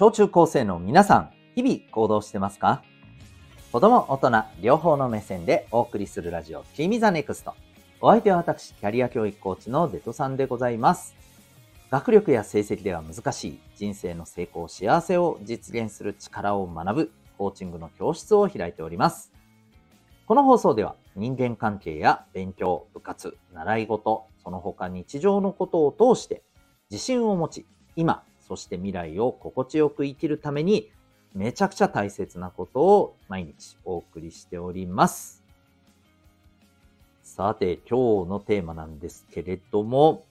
[0.00, 2.82] 小中高生の皆さん、日々行動してますか？
[3.70, 7.52] 子供、大人、両方の目線でお送りするラジオ、君ザネクスト。
[8.00, 11.14] お相手は私、キャリア教育コーチのデトさんでございます。
[11.90, 19.34] 学力や成績では難しい人生の成功、幸せを実現する力を学ぶコーチングの教室を開いております。
[20.26, 26.42] この放送では人間関係や勉強、部活、習い事、その他日常のことを通して
[26.90, 30.90] 自信を持ち、今、そして未来を心地よく生きるために
[31.34, 35.44] めちゃくちゃ大切なことを毎日お送りしております。
[37.22, 40.24] さて、今日のテーマなんですけれども、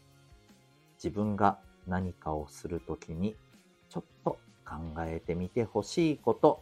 [0.98, 3.38] 自分が何かをするときに
[3.90, 4.76] ちょっと考
[5.06, 6.62] えてみてほしいこと。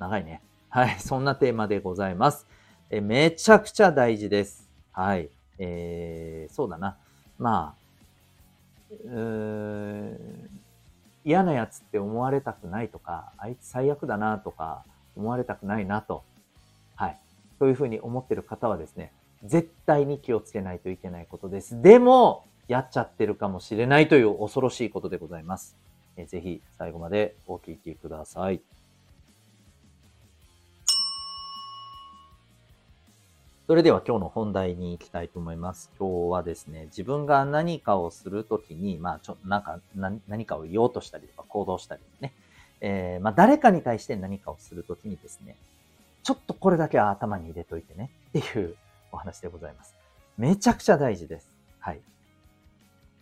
[0.00, 0.42] 長いね。
[0.70, 2.48] はい、そんなテーマでございます。
[2.90, 4.68] えめちゃくちゃ大事です。
[4.90, 5.30] はい。
[5.56, 6.96] えー、そうだな。
[7.38, 7.80] まあ、
[11.24, 14.84] 嫌なやつって思われたくないとか、あいつ最悪だなとか
[15.16, 16.24] 思われたくないなと、
[16.96, 17.18] はい。
[17.58, 19.12] そういうふうに思ってる方はですね、
[19.44, 21.80] 絶対に気をつけないといけないことです。
[21.82, 25.76] でも、やっちゃってるかもしれないという恐ろしいことでございます。
[26.16, 28.60] えぜひ最後までお聞きください。
[33.70, 35.92] それでは今日の本題に行きたいと思います。
[35.96, 42.32] 今日はですね、自分が何かをするときに、まあ、ちょ、なんか、何かを言おうとしたりとか行動したりね、
[42.80, 45.54] えー、まあ、誰かに対して何かをするときにですね、
[46.24, 48.74] ちょっとこれだけは頭に入れといてねっていう
[49.12, 49.94] お話でございます。
[50.36, 51.54] めちゃくちゃ大事です。
[51.78, 52.00] はい。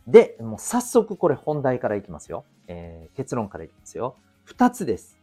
[0.06, 2.46] で、もう早速これ本題からいきますよ。
[2.68, 4.16] えー、結論からいきますよ。
[4.44, 5.18] 二つです。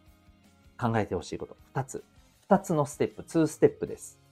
[0.80, 1.58] 考えてほしいこと。
[1.74, 2.04] 二つ。
[2.48, 4.24] 二つのステップ、ツーステップです。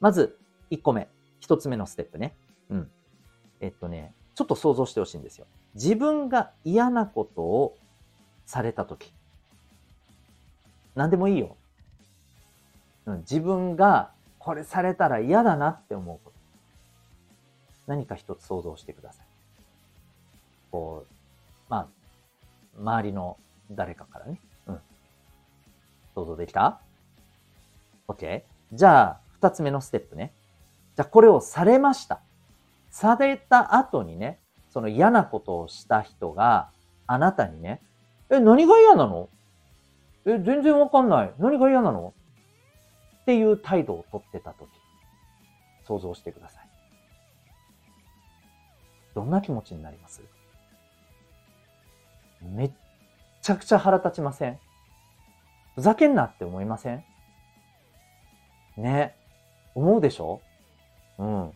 [0.00, 0.38] まず、
[0.70, 1.08] 1個目。
[1.40, 2.36] 1つ目のステップね。
[2.70, 2.90] うん。
[3.60, 5.46] えっとね、ちょっと想像してほしいんですよ。
[5.74, 7.76] 自分が嫌なことを
[8.46, 9.12] されたとき。
[10.94, 11.56] 何でもいいよ。
[13.06, 16.36] うん、自分がこれされたら嫌だなって思うこと。
[17.86, 19.26] 何か一つ想像してください。
[20.70, 21.12] こう、
[21.68, 21.86] まあ、
[22.78, 23.38] 周りの
[23.70, 24.40] 誰かからね。
[24.66, 24.80] うん。
[26.14, 26.80] 想像できた
[28.08, 28.42] ?OK?
[28.72, 30.32] じゃあ、二つ目のステップね。
[30.96, 32.20] じゃあこれをされました。
[32.90, 34.40] された後にね、
[34.70, 36.70] その嫌なことをした人が
[37.06, 37.80] あなたにね、
[38.30, 39.28] え、何が嫌なの？
[40.26, 41.32] え、全然わかんない。
[41.38, 42.12] 何が嫌なの？
[43.22, 44.68] っていう態度をとってたとき、
[45.86, 46.68] 想像してください。
[49.14, 50.20] どんな気持ちになります？
[52.42, 52.72] めっ
[53.42, 54.58] ちゃくちゃ腹立ちません？
[55.74, 57.04] ふざけんなって思いません？
[58.76, 59.14] ね。
[59.78, 60.40] 思うでしょ？
[61.18, 61.52] うん。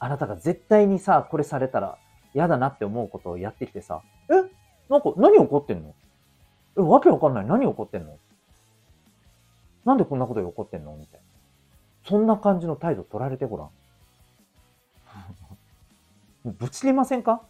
[0.00, 1.96] あなたが絶対にさ、これされたら
[2.34, 4.32] 嫌だなって思うことをやってきてさ、え？
[4.90, 5.94] なんか何起こってんの？
[6.76, 7.46] え、わけわかんない。
[7.46, 8.18] 何起こってんの？
[9.84, 10.96] なんでこんなことが起こってんの？
[10.96, 12.08] みたいな。
[12.08, 13.70] そんな感じの態度取られてごらん。
[16.58, 17.42] ぶち切ませんか？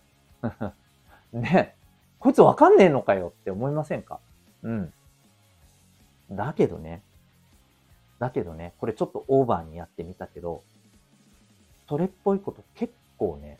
[1.33, 1.75] ね
[2.19, 4.21] こいつわかんねえのかよって思いませんか？
[4.63, 4.93] うん。
[6.31, 7.03] だけどね、
[8.23, 10.63] だけどね、これちょっとオーバーにやってみたけど、
[11.89, 13.59] それっぽいこと結構ね、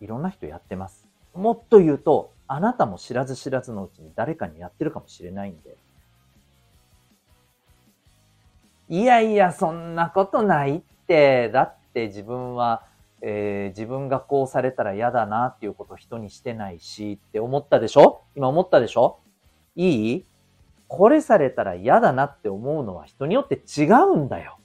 [0.00, 1.04] いろんな人やってます。
[1.34, 5.76] もっと言うと、あなたも知らず知らずのうちに誰かにやってるかもしれないんで。
[8.88, 11.50] いやいや、そんなことないって。
[11.50, 12.84] だって自分は、
[13.20, 18.22] えー、自分がこうされたら嫌だなっていうこと人にしてないしって思ったでしょ？
[18.36, 19.18] 今思ったでしょ？
[19.74, 20.24] いい？
[20.96, 24.58] これされたら嫌だなって思うのは人によって違うんだよ。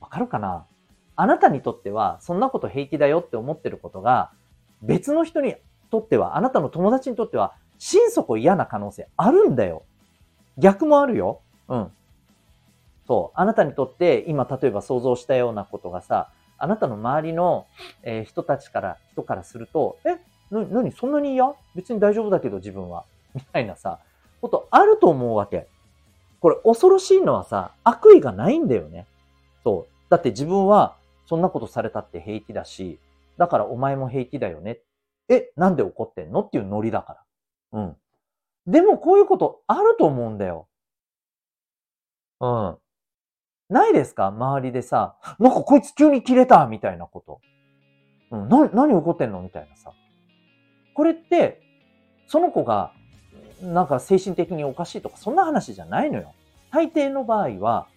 [0.00, 0.66] わかるかな？
[1.14, 4.32] あなたにとっては、そんなこと平気だよって思ってることが、
[4.82, 5.54] 別の人に
[5.90, 9.82] とっては、あなたの友達にとっては、心底嫌な可能性あるんだよ。
[10.58, 11.40] 逆もあるよ。
[11.68, 11.92] うん。
[13.06, 13.40] そう。
[13.40, 17.66] あなたにとって、今、例えば想像したようなことがさ、あなたの周りの、
[18.02, 20.18] え、人たちから、人からすると、え、
[20.54, 21.52] な、なにそんなに嫌？
[21.74, 23.04] 別に大丈夫だけど自分は。
[23.34, 23.98] みたいなさ、
[24.40, 25.68] ことあると思うわけ。
[26.40, 29.06] これ恐ろしいのはさ、悪意がないんだよね。
[29.64, 29.92] そう。
[30.08, 30.96] だって自分は
[31.26, 32.98] そんなことされたって平気だし、
[33.36, 34.78] だからお前も平気だよね。
[35.28, 36.40] え、なんで怒ってんの？
[36.40, 37.24] っていうノリだか
[37.72, 37.80] ら。
[37.80, 37.96] うん。
[38.66, 40.68] でもこういうことあると思うんだよ。
[42.40, 42.78] うん。
[43.68, 44.28] ないですか？
[44.28, 47.40] 周りでさ、なんかこいつ急に切れたみたいなこと。
[48.30, 48.48] うん。
[48.48, 49.42] な、何怒ってんの？
[49.42, 49.92] みたいなさ。
[50.94, 51.60] これって、
[52.26, 52.92] その子が
[53.62, 56.34] なんか精神的におかしいとか、そんな話じゃないのよ。
[56.70, 57.88] 大抵の場合は、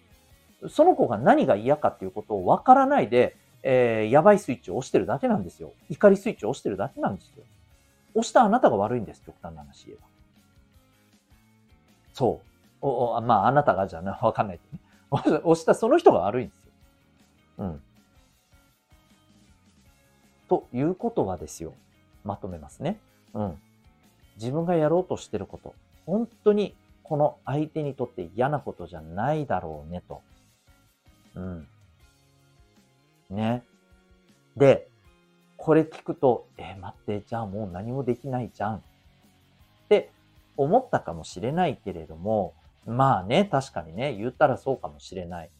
[0.68, 5.72] その子が何が嫌かっていうことを分からないで、えー、やばいスイッチを押してるだけなんですよ。
[5.88, 7.44] 怒りスイッチを押してるだけなんですよ。
[8.14, 10.06] 押したあなたが悪いんです、極端な話言えば。
[12.12, 12.46] そう。
[12.80, 15.40] おまあ、あなたがじゃな、わかんないけどね。
[15.44, 16.72] 押したその人が悪いんですよ。
[17.58, 17.82] うん。
[20.48, 21.74] ということはですよ。
[22.24, 22.98] まとめますね。
[23.34, 23.62] うん。
[24.36, 25.74] 自分がやろうとしてること、
[26.06, 30.22] 本当にこの相手にとって嫌なことじゃないだろうねと。
[31.34, 31.66] うん。
[33.30, 33.62] ね。
[34.56, 34.88] で、
[35.56, 38.76] これ聞くと、え待って、じゃあもう何もできないじゃん。
[38.76, 38.80] っ
[39.88, 40.10] て
[40.56, 42.54] 思ったかもしれないけれども、
[42.86, 45.50] まあね、確かにね、言ったらそうかもしれない。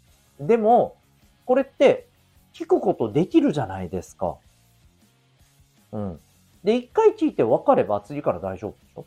[0.41, 0.97] でも、
[1.45, 2.09] これって
[2.53, 4.37] 聞くことできるじゃないですか。
[5.93, 6.21] うん。
[6.65, 9.07] で、一回聞いて分かれば次から大丈夫でしょ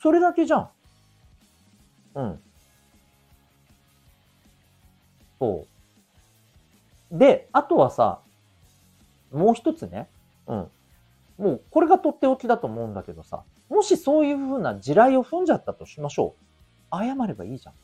[0.00, 0.68] それだけじゃん。
[2.14, 2.40] うん。
[5.38, 5.66] そ
[7.12, 7.18] う。
[7.18, 8.20] で、あとはさ、
[9.32, 10.08] もう一つね、
[10.46, 10.68] うん。
[11.38, 16.34] もう、これがとっておきだと思うんだけどさ、もしそういう風な地雷を踏んじゃったとしましょ
[16.92, 16.96] う。
[16.96, 17.74] 謝ればいいじゃん。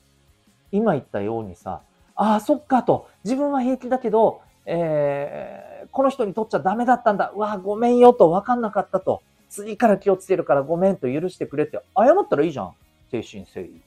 [0.73, 1.83] 今言ったようにさ、
[2.15, 7.33] ああ、そっかと、自分は平気だけど、えー、この人にとっちゃダメだったんだ。
[7.35, 9.21] うわ、ごめんよと、わかんなかったと。
[9.49, 12.75] 次から気をつけるからごめんと許してくれって謝ったらいいじゃん。
[13.11, 13.83] 精神誠意。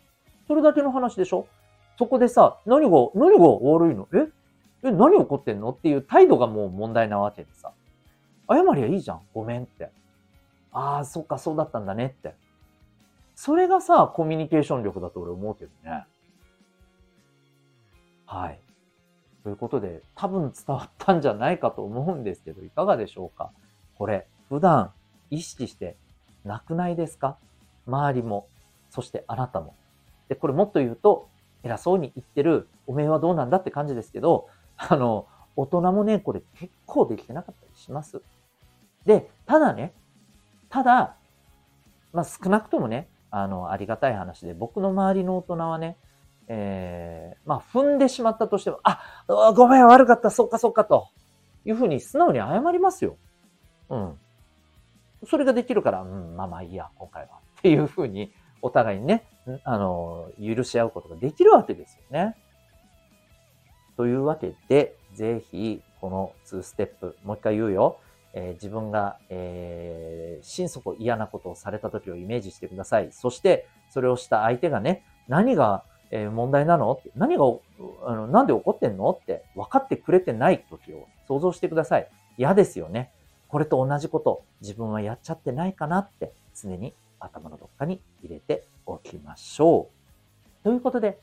[0.45, 1.47] それだけの話でしょ？
[1.97, 4.09] そこでさ、何が、何が悪いの？
[4.13, 4.27] え？
[4.83, 5.69] え、何起こってんの？
[5.69, 7.71] っていう態度がもう問題なわけでさ。
[8.49, 9.21] 謝りゃいいじゃん。
[9.33, 9.89] ごめんって。
[10.73, 12.33] ああ、そっか、そうだったんだねって。
[13.35, 16.05] それがさ、コミュニケーション力だと俺思うけどね。
[18.25, 18.59] はい。
[19.43, 23.51] ということで、多分伝わったんじゃないかと思うんですけど、いかがでしょうか？
[23.97, 24.91] これ、普段
[25.29, 25.95] 意識して
[26.45, 27.37] なくないですか？
[27.85, 28.47] 周りも、
[28.89, 29.75] そしてあなたも。
[30.29, 31.27] で、これもっと言うと、
[31.63, 34.47] 偉そうに言ってる、おめえはどうなんだって感じですけど、
[34.77, 38.21] あの、大人もね、これ結構できてなかったりします。
[39.05, 39.93] で、ただね、
[40.69, 41.15] ただ、
[42.13, 45.97] まあ、少なくともね、あの、ありがたい話で、僕の周りの大人はね、
[46.47, 48.99] えー、まあ、踏んでしまったとしても、あ、
[49.55, 51.09] ごめん、悪かった、そっかそっか、と
[51.65, 53.17] いうふうに素直に謝りますよ。
[53.89, 54.17] うん。
[55.25, 57.39] それができるから、うん、まあまあいいや、今回は。
[57.59, 59.25] っていうふうに、お互いにね、
[59.63, 62.35] あの、許し合うことができるわけですよね。
[63.95, 67.99] というわけで、ぜひ、この2ステップ、もう一回言うよ。
[68.33, 73.11] えー、自分が、えー、心底嫌なことをされた時をイメージしてください。
[73.11, 75.83] そして、それをした相手がね、何が
[76.15, 77.01] えー、問題なの？
[77.15, 77.43] 何が、
[78.05, 79.09] あの、なんで怒ってんの？
[79.09, 82.07] って分かってくれてない時を想像してください。
[82.37, 83.11] 嫌ですよね。
[83.47, 89.89] これと同じこと自分はやっちゃってないかなって常に頭のどっかに入れておきましょ
[90.61, 90.63] う。
[90.63, 91.17] ということで、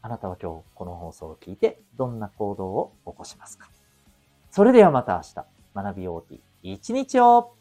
[0.00, 3.68] あなたは今日この放送を聞いてどんな行動を起こしますか？
[4.50, 7.54] それではまた明日、学び OT 一日を